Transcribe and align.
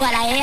para 0.00 0.26
él. 0.30 0.39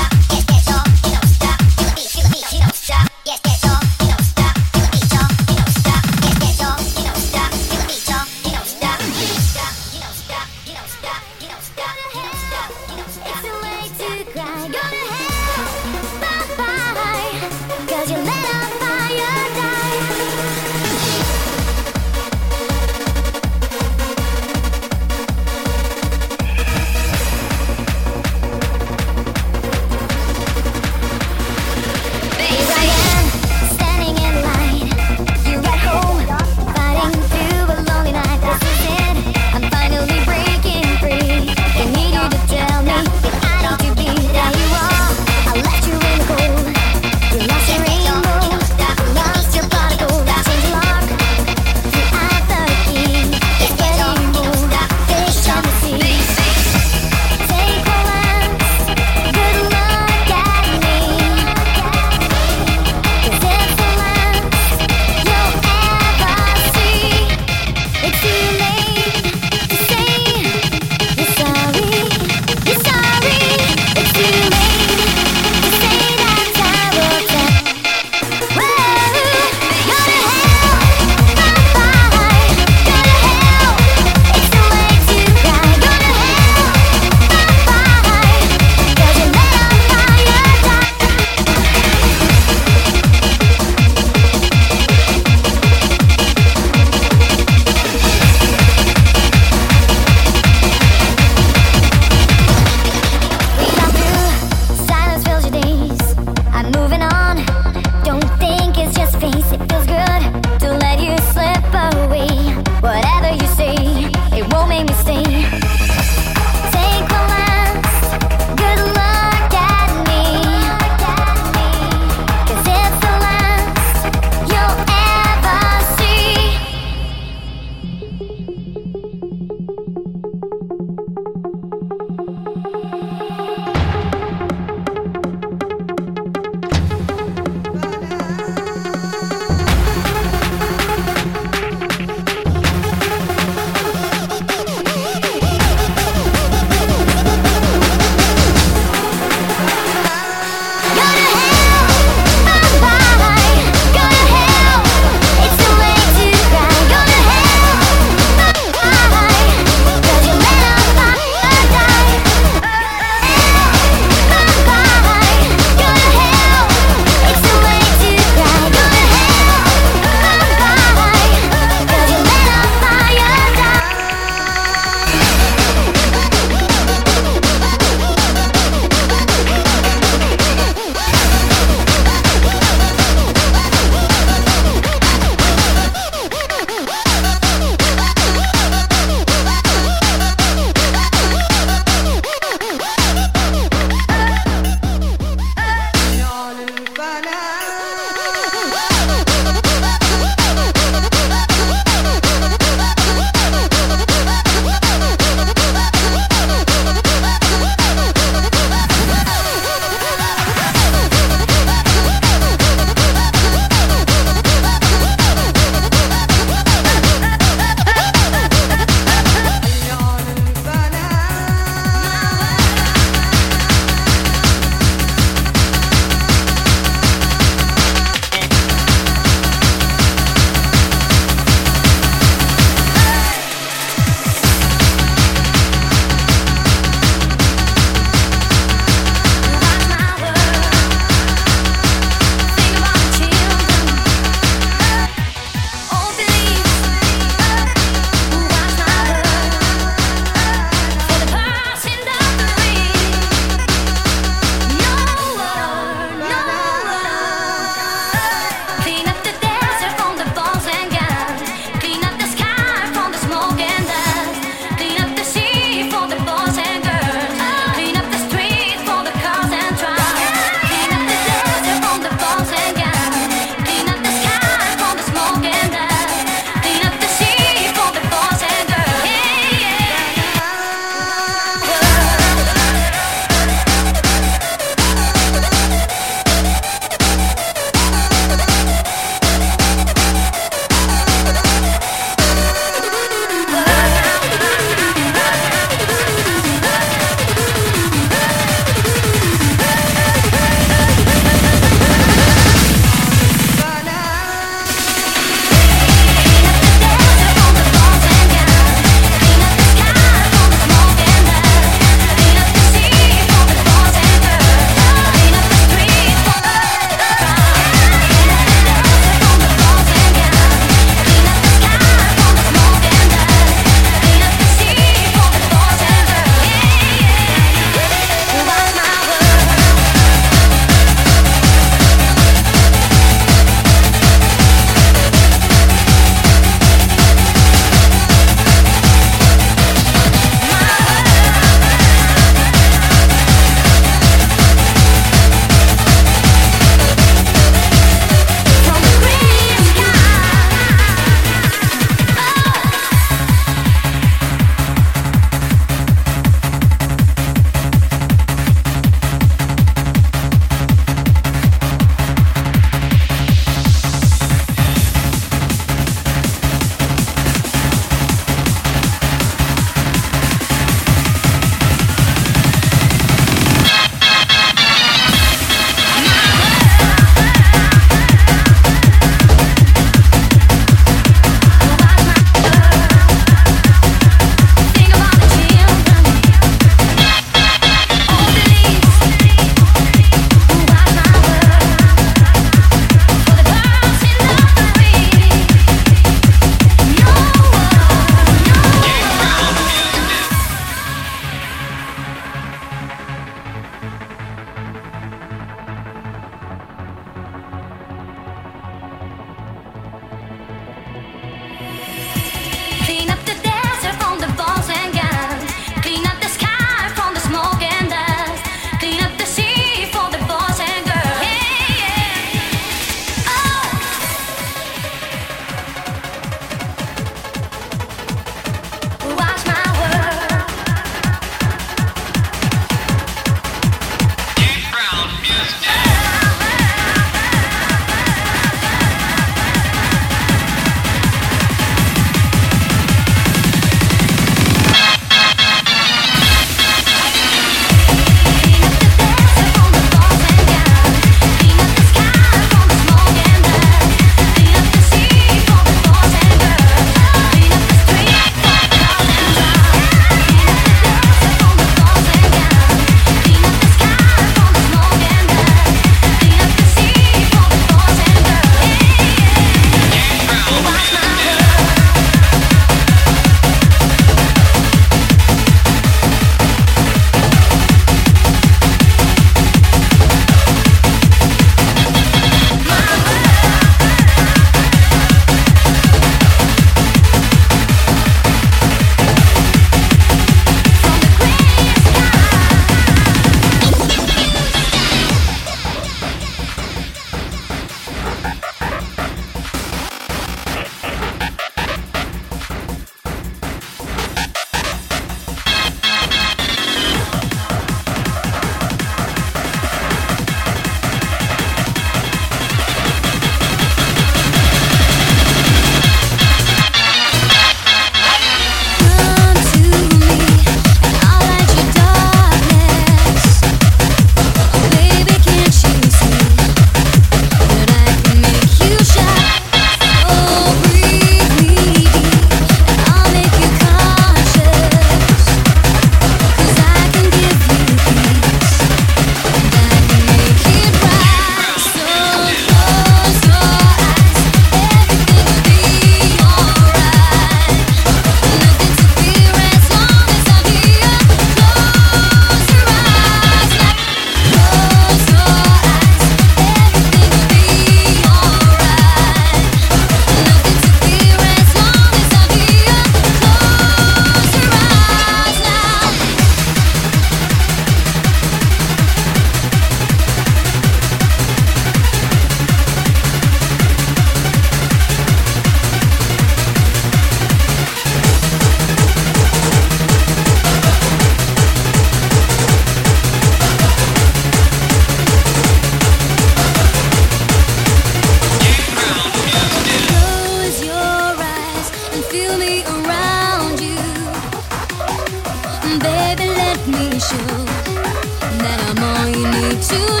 to 599.61 600.00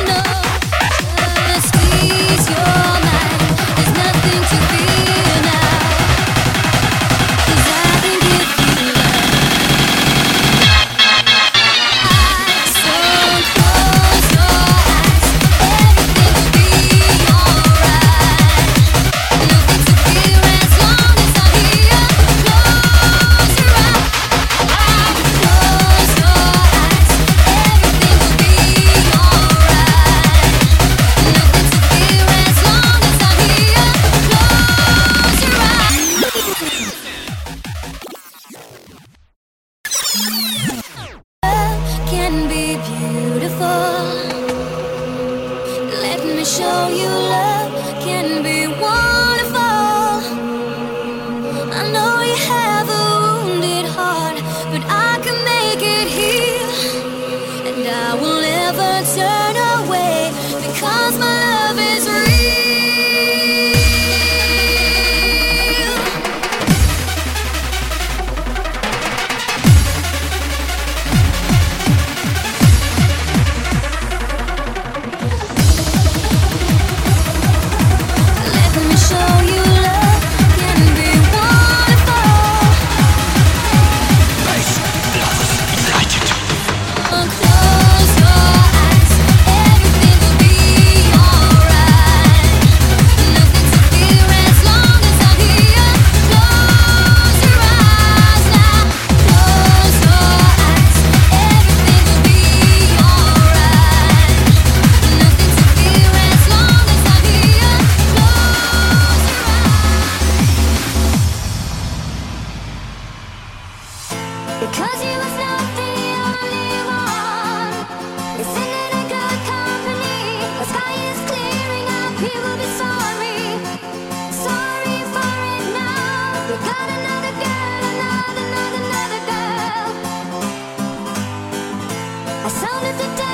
I 132.43 132.49
sounded 132.49 132.97
the 132.97 133.30